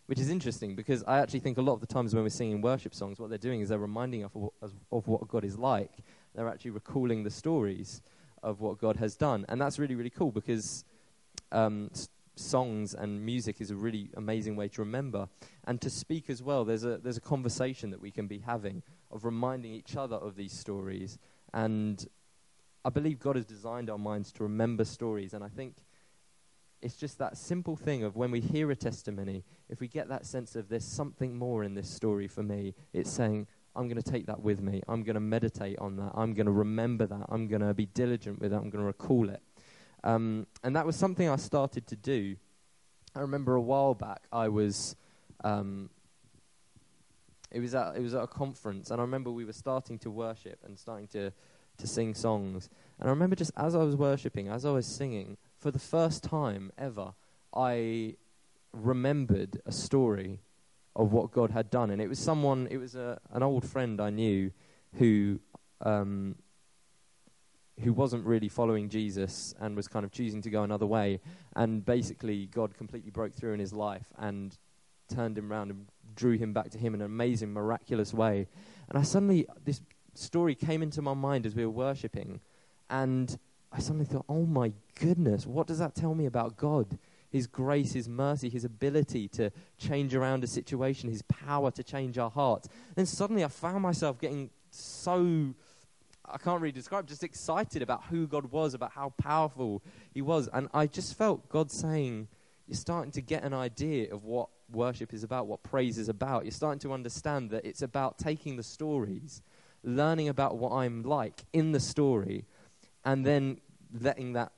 [0.07, 2.62] which is interesting because I actually think a lot of the times when we're singing
[2.62, 5.59] worship songs, what they're doing is they're reminding us of, of, of what God is
[5.59, 5.92] like.
[6.35, 8.01] They're actually recalling the stories
[8.42, 9.45] of what God has done.
[9.49, 10.85] And that's really, really cool because
[11.53, 11.90] um,
[12.37, 15.29] songs and music is a really amazing way to remember
[15.64, 16.64] and to speak as well.
[16.64, 20.37] There's a there's a conversation that we can be having of reminding each other of
[20.37, 21.18] these stories,
[21.53, 22.07] and
[22.85, 25.77] I believe God has designed our minds to remember stories, and I think
[26.83, 30.27] it's just that simple thing of when we hear a testimony, if we get that
[30.27, 33.46] sense of there's something more in this story for me, it's saying.
[33.79, 34.81] I'm going to take that with me.
[34.88, 36.12] I'm going to meditate on that.
[36.14, 37.27] I'm going to remember that.
[37.29, 38.57] I'm going to be diligent with it.
[38.57, 39.42] I'm going to recall it.
[40.07, 42.37] Um, and that was something I started to do.
[43.16, 44.95] I remember a while back I was,
[45.42, 45.90] um,
[47.51, 50.11] it was at it was at a conference, and I remember we were starting to
[50.11, 51.33] worship and starting to
[51.79, 52.71] to sing songs.
[53.01, 56.23] And I remember just as I was worshiping, as I was singing, for the first
[56.23, 57.14] time ever,
[57.53, 58.14] I
[58.73, 60.40] remembered a story
[60.95, 64.01] of what God had done, and it was someone, it was a, an old friend
[64.01, 64.53] I knew
[64.95, 65.40] who
[65.81, 66.37] um,
[67.83, 71.21] who wasn't really following Jesus and was kind of choosing to go another way.
[71.55, 74.57] And basically, God completely broke through in his life and
[75.15, 78.49] turned him around and drew him back to him in an amazing, miraculous way.
[78.89, 79.83] And I suddenly, this
[80.15, 82.41] story came into my mind as we were worshipping.
[82.89, 83.39] And
[83.73, 86.99] I suddenly thought, oh my goodness, what does that tell me about God?
[87.29, 92.17] His grace, His mercy, His ability to change around a situation, His power to change
[92.17, 92.69] our hearts.
[92.97, 95.55] And suddenly I found myself getting so
[96.31, 100.49] I can't really describe, just excited about who God was, about how powerful He was.
[100.53, 102.29] And I just felt God saying,
[102.67, 106.45] You're starting to get an idea of what worship is about, what praise is about.
[106.45, 109.43] You're starting to understand that it's about taking the stories,
[109.83, 112.45] learning about what I'm like in the story,
[113.05, 113.61] and then
[114.01, 114.53] letting that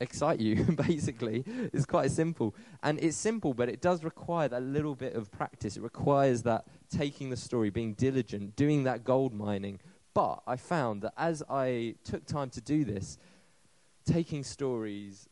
[0.00, 1.44] excite you, basically.
[1.46, 2.54] It's quite simple.
[2.82, 5.76] And it's simple, but it does require that little bit of practice.
[5.76, 9.80] It requires that taking the story, being diligent, doing that gold mining,
[10.18, 13.18] but I found that as I took time to do this,
[14.04, 15.28] taking stories,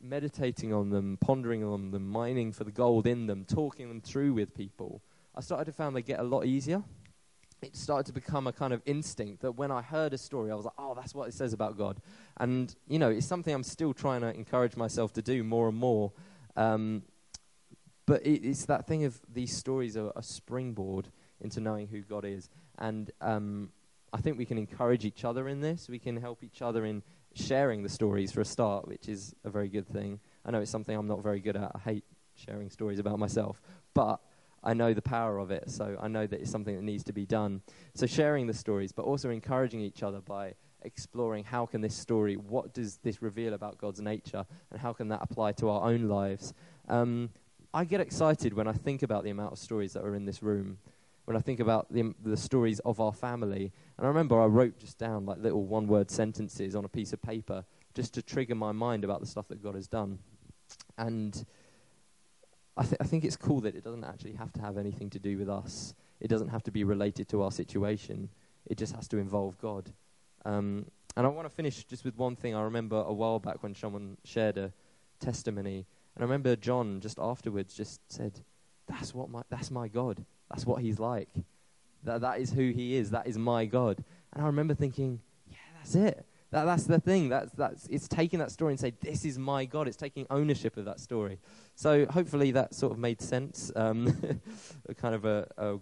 [0.00, 4.32] meditating on them, pondering on them, mining for the gold in them, talking them through
[4.32, 5.00] with people,
[5.36, 6.82] I started to find they get a lot easier.
[7.62, 10.56] It started to become a kind of instinct that when I heard a story, I
[10.56, 12.00] was like, oh, that's what it says about God.
[12.38, 15.78] And, you know, it's something I'm still trying to encourage myself to do more and
[15.78, 16.10] more.
[16.56, 17.04] Um,
[18.06, 22.24] but it, it's that thing of these stories are a springboard into knowing who God
[22.24, 22.48] is.
[22.76, 23.70] And um,
[24.12, 25.88] I think we can encourage each other in this.
[25.88, 27.02] We can help each other in
[27.34, 30.20] sharing the stories for a start, which is a very good thing.
[30.44, 31.72] I know it's something I'm not very good at.
[31.74, 33.60] I hate sharing stories about myself,
[33.94, 34.20] but
[34.62, 37.12] I know the power of it, so I know that it's something that needs to
[37.12, 37.62] be done.
[37.94, 42.36] So sharing the stories, but also encouraging each other by exploring how can this story,
[42.36, 46.08] what does this reveal about God's nature, and how can that apply to our own
[46.08, 46.54] lives.
[46.88, 47.30] Um,
[47.74, 50.42] I get excited when I think about the amount of stories that are in this
[50.42, 50.78] room.
[51.26, 54.78] When I think about the, the stories of our family, and I remember I wrote
[54.78, 58.72] just down like little one-word sentences on a piece of paper just to trigger my
[58.72, 60.20] mind about the stuff that God has done.
[60.96, 61.44] And
[62.76, 65.18] I, th- I think it's cool that it doesn't actually have to have anything to
[65.18, 65.94] do with us.
[66.20, 68.28] It doesn't have to be related to our situation.
[68.66, 69.92] It just has to involve God.
[70.44, 70.86] Um,
[71.16, 72.54] and I want to finish just with one thing.
[72.54, 74.72] I remember a while back when someone shared a
[75.18, 78.40] testimony, and I remember John just afterwards just said,
[78.86, 80.24] "That's what my that's my God.
[80.50, 81.28] That's what He's like.
[82.04, 83.10] That that is who He is.
[83.10, 86.26] That is my God." And I remember thinking, "Yeah, that's it.
[86.50, 87.28] That, that's the thing.
[87.28, 89.88] That's, that's, it's taking that story and say, this is my God.
[89.88, 91.38] It's taking ownership of that story.
[91.74, 94.40] So hopefully that sort of made sense, um,
[94.96, 95.78] kind of a, a,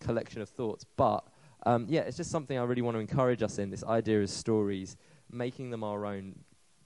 [0.00, 0.84] collection of thoughts.
[0.96, 1.24] But
[1.64, 4.30] um, yeah, it's just something I really want to encourage us in, this idea of
[4.30, 4.96] stories,
[5.30, 6.38] making them our own,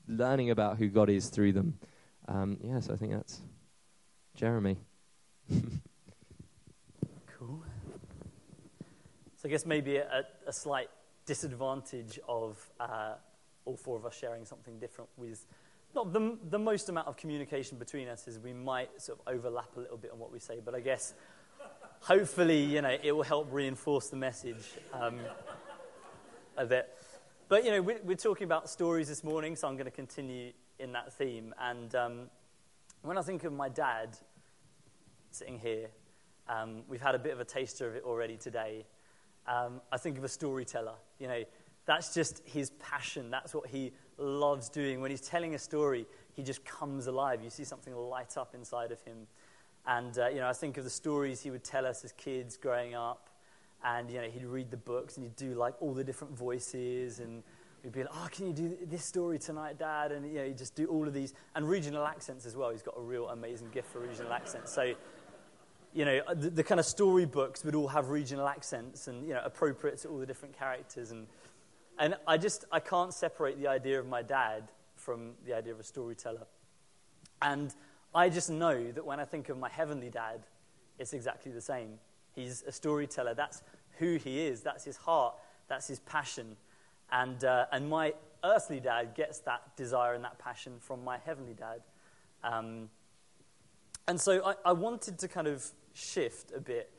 [0.09, 1.79] learning about who God is through them.
[2.29, 3.41] Um, yeah, so I think that's
[4.35, 4.79] Jeremy.
[7.39, 7.63] cool.
[9.45, 10.89] So I guess maybe a, a slight
[11.27, 13.13] disadvantage of uh,
[13.67, 15.45] all four of us sharing something different with
[15.95, 19.69] not the, the most amount of communication between us is we might sort of overlap
[19.77, 21.13] a little bit on what we say, but I guess
[22.01, 25.19] hopefully, you know, it will help reinforce the message um,
[26.57, 26.89] a bit.
[27.51, 30.53] But, you know, we're, we're, talking about stories this morning, so I'm going to continue
[30.79, 31.55] in that theme.
[31.61, 32.21] And um,
[33.03, 34.17] when I think of my dad
[35.33, 35.89] sitting here,
[36.49, 38.87] um, we've had a bit of a taster of it already today.
[39.47, 40.95] Um, I think of a storyteller.
[41.19, 41.43] You know,
[41.87, 43.31] that's just his passion.
[43.31, 45.01] That's what he loves doing.
[45.01, 47.43] When he's telling a story, he just comes alive.
[47.43, 49.27] You see something light up inside of him.
[49.87, 52.57] And, uh, you know, I think of the stories he would tell us as kids
[52.57, 53.29] growing up.
[53.85, 57.19] And, you know, he'd read the books and he'd do, like, all the different voices.
[57.21, 57.43] And
[57.83, 60.11] we'd be like, oh, can you do this story tonight, Dad?
[60.11, 61.35] And, you know, he'd just do all of these.
[61.55, 62.71] And regional accents as well.
[62.71, 64.73] He's got a real amazing gift for regional accents.
[64.73, 64.95] So,
[65.95, 69.41] you know, the, the, kind of storybooks would all have regional accents and, you know,
[69.45, 71.13] appropriate to all the different characters.
[71.13, 71.29] And,
[72.01, 74.65] and I just, I can't separate the idea of my dad
[74.97, 76.47] from the idea of a storyteller.
[77.41, 77.73] And
[78.13, 80.41] I just know that when I think of my heavenly dad,
[80.99, 82.01] it's exactly the same.
[82.35, 83.35] He's a storyteller.
[83.35, 83.63] That's
[83.99, 84.63] who he is.
[84.63, 85.37] That's his heart.
[85.69, 86.57] That's his passion.
[87.13, 91.55] And, uh, and my earthly dad gets that desire and that passion from my heavenly
[91.55, 91.83] dad.
[92.43, 92.91] Um,
[94.09, 96.91] and so I, I wanted to kind of shift a bit.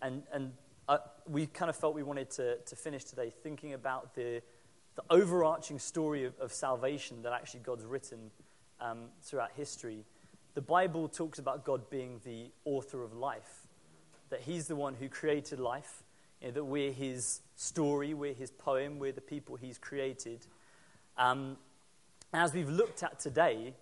[0.00, 0.52] And, and
[0.88, 4.42] uh, we kind of felt we wanted to, to finish today thinking about the,
[4.94, 8.30] the overarching story of, of salvation that actually God's written
[8.80, 10.04] um, throughout history.
[10.54, 13.66] The Bible talks about God being the author of life,
[14.30, 16.02] that He's the one who created life,
[16.40, 20.46] you know, that we're His story, we're His poem, we're the people He's created.
[21.16, 21.56] Um,
[22.34, 23.74] as we've looked at today,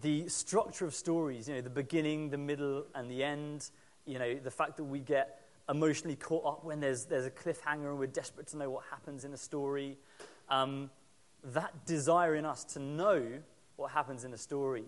[0.00, 3.70] the structure of stories, you know, the beginning, the middle, and the end,
[4.06, 7.90] you know, the fact that we get emotionally caught up when there's, there's a cliffhanger
[7.90, 9.98] and we're desperate to know what happens in a story.
[10.48, 10.90] Um,
[11.44, 13.22] that desire in us to know
[13.76, 14.84] what happens in a story,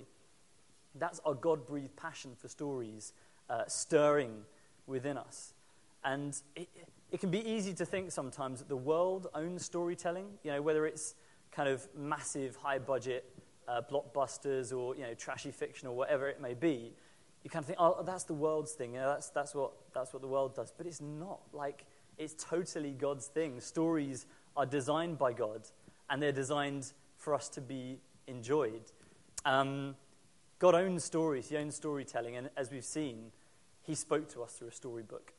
[0.94, 3.12] that's our God breathed passion for stories
[3.48, 4.42] uh, stirring
[4.86, 5.54] within us.
[6.02, 6.68] And it,
[7.10, 10.86] it can be easy to think sometimes that the world owns storytelling, you know, whether
[10.86, 11.14] it's
[11.52, 13.24] kind of massive, high budget
[13.70, 16.92] uh, blockbusters or, you know, trashy fiction or whatever it may be
[17.42, 18.94] you kind of think, oh, that's the world's thing.
[18.94, 20.72] You know, that's, that's, what, that's what the world does.
[20.76, 21.40] But it's not.
[21.52, 21.87] Like,
[22.18, 23.61] it's totally God's thing.
[23.61, 25.62] Stories are designed by God,
[26.11, 28.83] and they're designed for us to be enjoyed.
[29.44, 29.96] Um,
[30.59, 33.33] God owns stories, He owns storytelling, and as we've seen,
[33.83, 35.33] He spoke to us through a storybook.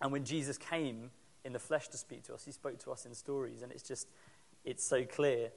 [0.00, 1.10] And when Jesus came
[1.44, 3.82] in the flesh to speak to us, He spoke to us in stories, and it's
[3.82, 4.06] just,
[4.64, 5.50] it's so clear.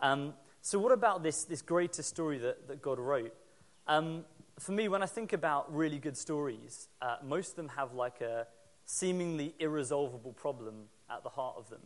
[0.00, 0.34] Um,
[0.66, 3.32] so, what about this, this greatest story that, that God wrote?
[3.86, 4.24] Um,
[4.58, 8.20] for me, when I think about really good stories, uh, most of them have like
[8.20, 8.48] a
[8.84, 11.82] seemingly irresolvable problem at the heart of them.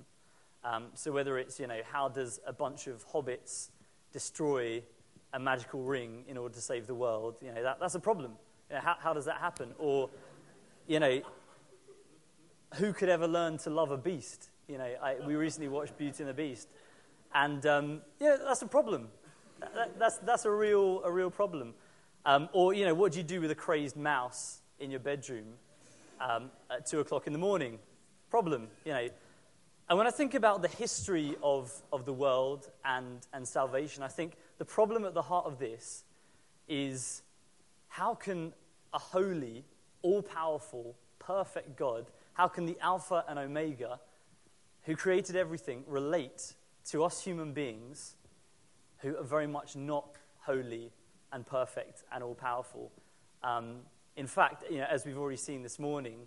[0.65, 3.69] Um, so whether it's, you know, how does a bunch of hobbits
[4.15, 4.83] destroy
[5.35, 8.33] a magical ring in order to save the world, you know, that, that's a problem.
[8.71, 9.75] You know, how, how does that happen?
[9.79, 10.09] Or,
[10.89, 11.21] you know,
[12.77, 14.49] who could ever learn to love a beast?
[14.69, 16.67] You know, I, we recently watched Beauty and the Beast.
[17.35, 19.09] And, um, yeah, that's a problem.
[19.61, 21.75] That, that's, that's a real, a real problem.
[22.25, 25.47] Um, or, you know, what do you do with a crazed mouse in your bedroom
[26.21, 27.79] um, at 2 o'clock in the morning?
[28.31, 29.09] Problem, you know.
[29.89, 34.09] And when I think about the history of, of the world and, and salvation, I
[34.09, 36.05] think the problem at the heart of this
[36.69, 37.23] is
[37.89, 38.53] how can
[38.93, 39.65] a holy,
[40.03, 43.99] all powerful, perfect God, how can the Alpha and Omega,
[44.83, 46.55] who created everything, relate
[46.87, 48.15] to us human beings
[48.99, 50.93] who are very much not holy
[51.33, 52.91] and perfect and all powerful?
[53.43, 53.81] Um,
[54.17, 56.27] in fact, you know, as we've already seen this morning,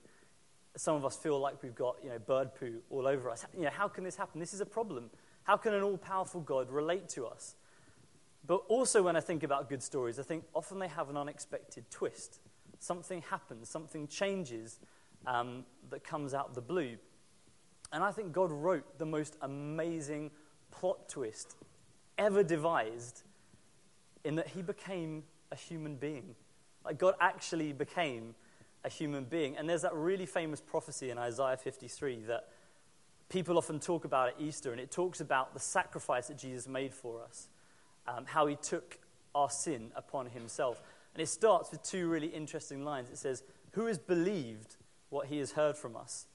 [0.76, 3.46] some of us feel like we've got you know, bird poo all over us.
[3.56, 4.40] You know, how can this happen?
[4.40, 5.10] This is a problem.
[5.44, 7.56] How can an all powerful God relate to us?
[8.46, 11.90] But also, when I think about good stories, I think often they have an unexpected
[11.90, 12.40] twist.
[12.80, 14.80] Something happens, something changes
[15.26, 16.98] um, that comes out of the blue.
[17.94, 20.32] And I think God wrote the most amazing
[20.74, 21.56] plot twist
[22.18, 23.24] ever devised
[24.24, 26.36] in that he became a human being.
[26.84, 28.36] Like, God actually became
[28.84, 29.56] a human being.
[29.58, 32.48] And there's that really famous prophecy in Isaiah 53 that
[33.30, 36.94] people often talk about at Easter, and it talks about the sacrifice that Jesus made
[36.94, 37.48] for us,
[38.08, 39.00] um, how he took
[39.34, 40.82] our sin upon himself.
[41.14, 43.10] And it starts with two really interesting lines.
[43.10, 44.76] It says, Who has believed
[45.10, 46.28] what he has heard from us?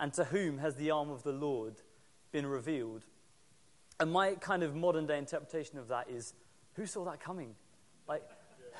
[0.00, 1.74] And to whom has the arm of the Lord
[2.32, 3.04] been revealed?
[4.02, 6.34] And my kind of modern day interpretation of that is,
[6.74, 7.54] Who saw that coming?
[8.08, 8.22] Like,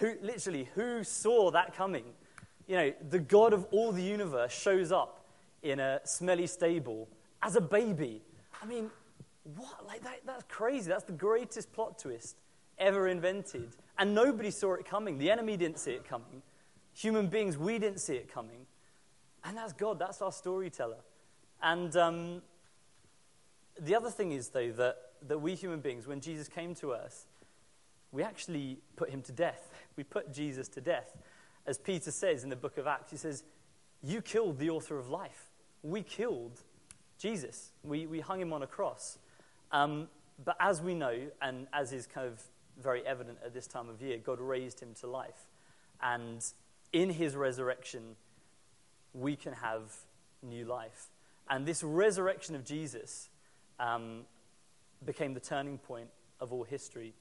[0.00, 2.04] who, literally, who saw that coming?
[2.66, 5.26] you know, the God of all the universe shows up
[5.62, 7.08] in a smelly stable
[7.42, 8.22] as a baby.
[8.60, 8.90] I mean,
[9.56, 9.86] what?
[9.86, 10.88] Like, that, that's crazy.
[10.88, 12.36] That's the greatest plot twist
[12.78, 13.76] ever invented.
[13.98, 15.18] And nobody saw it coming.
[15.18, 16.42] The enemy didn't see it coming.
[16.94, 18.66] Human beings, we didn't see it coming.
[19.44, 20.00] And that's God.
[20.00, 20.98] That's our storyteller.
[21.62, 22.42] And um,
[23.80, 24.96] the other thing is, though, that,
[25.28, 27.26] that we human beings, when Jesus came to us,
[28.10, 29.70] we actually put him to death.
[29.94, 31.14] We put Jesus to death
[31.66, 33.44] as Peter says in the book of Acts, he says,
[34.02, 35.50] You killed the author of life.
[35.82, 36.60] We killed
[37.18, 37.70] Jesus.
[37.84, 39.18] We, we hung him on a cross.
[39.70, 40.08] Um,
[40.44, 42.42] but as we know, and as is kind of
[42.82, 45.46] very evident at this time of year, God raised him to life.
[46.00, 46.44] And
[46.92, 48.16] in his resurrection,
[49.14, 49.94] we can have
[50.42, 51.10] new life.
[51.48, 53.28] And this resurrection of Jesus
[53.78, 54.22] um,
[55.05, 56.09] became the turning point
[56.40, 57.14] of all history.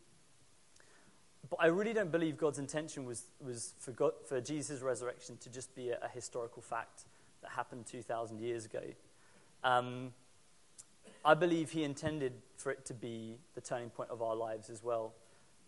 [1.50, 5.50] But I really don't believe God's intention was, was for, God, for Jesus' resurrection to
[5.50, 7.04] just be a, a historical fact
[7.42, 8.84] that happened 2,000 years ago.
[9.64, 10.14] Um,
[11.26, 14.84] I believe He intended for it to be the turning point of our lives as
[14.84, 15.14] well.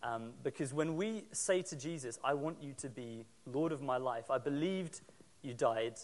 [0.02, 3.98] Um, because when we say to Jesus, I want you to be Lord of my
[3.98, 5.02] life, I believed
[5.42, 5.96] you died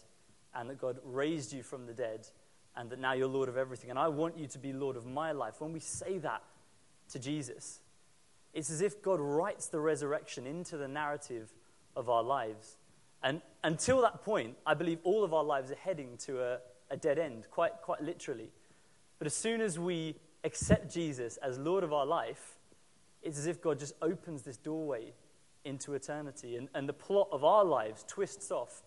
[0.55, 2.28] and that God raised you from the dead
[2.80, 5.05] and that now you're Lord of everything, and I want you to be Lord of
[5.05, 5.59] my life.
[5.59, 6.41] When we say that
[7.11, 7.82] to Jesus,
[8.53, 11.51] it's as if God writes the resurrection into the narrative
[11.97, 12.77] of our lives.
[13.21, 16.59] And until that point, I believe all of our lives are heading to a,
[16.89, 18.49] a dead end, quite, quite literally.
[19.17, 20.15] But as soon as we
[20.45, 22.55] accept Jesus as Lord of our life,
[23.21, 25.11] it's as if God just opens this doorway
[25.65, 26.55] into eternity.
[26.55, 28.84] And, and the plot of our lives twists off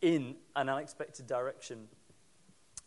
[0.00, 1.88] in an unexpected direction.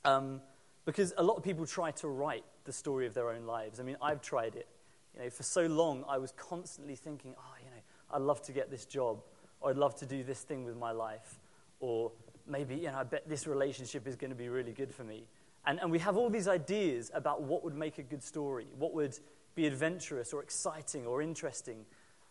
[0.06, 0.42] Um,
[0.86, 3.80] because a lot of people try to write the story of their own lives.
[3.80, 4.68] I mean, I've tried it.
[5.16, 7.82] You know, for so long, I was constantly thinking, oh, you know,
[8.12, 9.24] I'd love to get this job,
[9.62, 11.40] or I'd love to do this thing with my life,
[11.80, 12.12] or
[12.48, 15.24] maybe, you know, I bet this relationship is going to be really good for me.
[15.66, 18.94] And, and we have all these ideas about what would make a good story, what
[18.94, 19.18] would
[19.56, 21.86] be adventurous or exciting or interesting.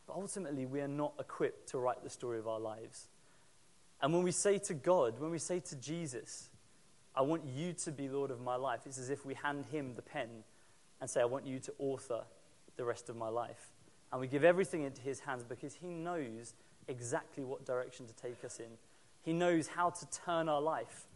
[0.07, 3.09] But ultimately, we are not equipped to write the story of our lives.
[4.01, 6.51] And when we say to God, when we say to Jesus,
[7.17, 9.95] I want you to be Lord of my life, it's as if we hand him
[9.95, 10.29] the pen
[11.01, 12.23] and say, I want you to author
[12.77, 13.69] the rest of my life.
[14.11, 16.55] And we give everything into his hands because he knows
[16.89, 18.79] exactly what direction to take us in.
[19.23, 21.07] He knows how to turn our life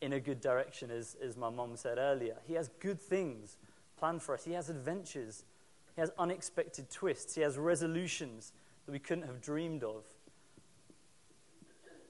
[0.00, 2.36] in a good direction, as, as my mom said earlier.
[2.46, 3.56] He has good things
[3.96, 5.44] planned for us, he has adventures,
[5.94, 8.52] he has unexpected twists, he has resolutions
[8.84, 10.04] that we couldn't have dreamed of.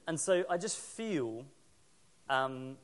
[0.08, 1.44] And so I just feel
[2.30, 2.76] um,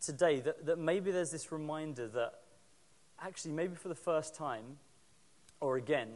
[0.00, 2.32] today that, that maybe there's this reminder that
[3.20, 4.64] actually, maybe for the first time,
[5.60, 6.08] or again,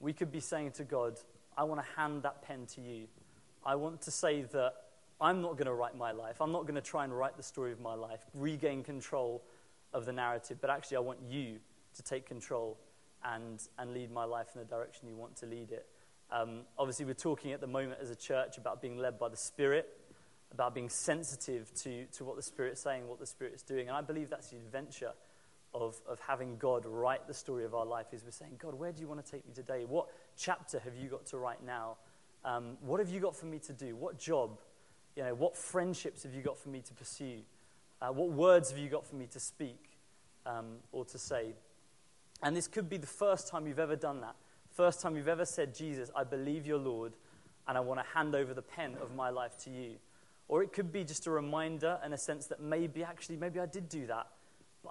[0.00, 1.18] we could be saying to God,
[1.56, 3.06] I want to hand that pen to you.
[3.64, 4.74] I want to say that
[5.20, 6.40] I'm not going to write my life.
[6.40, 9.42] I'm not going to try and write the story of my life, regain control
[9.92, 11.58] of the narrative, but actually, I want you
[11.94, 12.76] to take control
[13.24, 15.86] and, and lead my life in the direction you want to lead it.
[16.30, 19.36] Um, obviously, we're talking at the moment as a church about being led by the
[19.36, 19.88] Spirit,
[20.52, 23.88] about being sensitive to, to what the Spirit's saying, what the Spirit's doing.
[23.88, 25.12] And I believe that's the adventure
[25.74, 28.92] of, of having God write the story of our life is we're saying, God, where
[28.92, 29.84] do you want to take me today?
[29.84, 31.96] What chapter have you got to write now?
[32.44, 33.96] Um, what have you got for me to do?
[33.96, 34.60] What job?
[35.16, 37.40] You know, what friendships have you got for me to pursue?
[38.00, 39.98] Uh, what words have you got for me to speak
[40.46, 41.54] um, or to say?
[42.42, 44.36] And this could be the first time you've ever done that.
[44.70, 47.14] First time you've ever said, Jesus, I believe you're Lord,
[47.66, 49.94] and I want to hand over the pen of my life to you.
[50.48, 53.66] Or it could be just a reminder and a sense that maybe, actually, maybe I
[53.66, 54.26] did do that.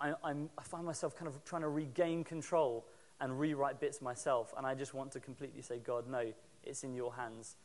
[0.01, 2.86] I, I'm, I find myself kind of trying to regain control
[3.22, 4.54] and rewrite bits myself.
[4.58, 6.34] And I just want to completely say, God, no,
[6.64, 7.56] it's in your hands.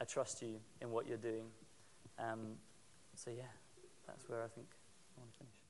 [0.00, 1.44] I trust you in what you're doing.
[2.18, 2.56] Um,
[3.16, 3.44] so, yeah,
[4.06, 4.66] that's where I think
[5.16, 5.61] I want to finish.